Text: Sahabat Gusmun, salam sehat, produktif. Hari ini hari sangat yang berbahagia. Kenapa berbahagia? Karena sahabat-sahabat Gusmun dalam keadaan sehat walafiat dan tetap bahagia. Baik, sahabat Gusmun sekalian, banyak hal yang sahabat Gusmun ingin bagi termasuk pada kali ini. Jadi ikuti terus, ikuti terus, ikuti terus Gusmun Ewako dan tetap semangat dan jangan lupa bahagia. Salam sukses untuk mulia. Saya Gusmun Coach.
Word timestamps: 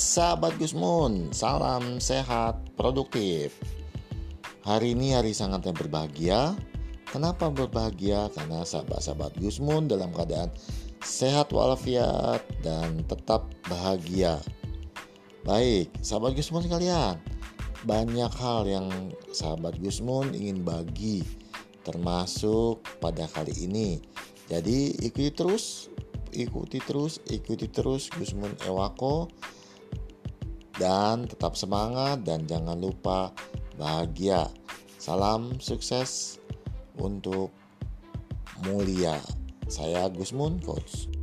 Sahabat 0.00 0.56
Gusmun, 0.56 1.28
salam 1.28 2.00
sehat, 2.00 2.56
produktif. 2.72 3.52
Hari 4.64 4.96
ini 4.96 5.12
hari 5.12 5.36
sangat 5.36 5.68
yang 5.68 5.76
berbahagia. 5.76 6.56
Kenapa 7.04 7.52
berbahagia? 7.52 8.32
Karena 8.32 8.64
sahabat-sahabat 8.64 9.36
Gusmun 9.36 9.92
dalam 9.92 10.08
keadaan 10.16 10.48
sehat 11.04 11.52
walafiat 11.52 12.40
dan 12.64 13.04
tetap 13.12 13.52
bahagia. 13.68 14.40
Baik, 15.44 15.92
sahabat 16.00 16.32
Gusmun 16.32 16.64
sekalian, 16.64 17.20
banyak 17.84 18.32
hal 18.40 18.64
yang 18.64 18.88
sahabat 19.36 19.76
Gusmun 19.84 20.32
ingin 20.32 20.64
bagi 20.64 21.28
termasuk 21.84 22.80
pada 23.04 23.28
kali 23.28 23.52
ini. 23.68 24.00
Jadi 24.48 24.96
ikuti 25.04 25.28
terus, 25.28 25.92
ikuti 26.32 26.80
terus, 26.80 27.20
ikuti 27.28 27.68
terus 27.68 28.08
Gusmun 28.08 28.56
Ewako 28.64 29.28
dan 30.80 31.28
tetap 31.28 31.52
semangat 31.60 32.24
dan 32.24 32.48
jangan 32.48 32.80
lupa 32.80 33.28
bahagia. 33.76 34.48
Salam 34.96 35.60
sukses 35.60 36.40
untuk 36.96 37.52
mulia. 38.64 39.20
Saya 39.68 40.08
Gusmun 40.08 40.56
Coach. 40.64 41.19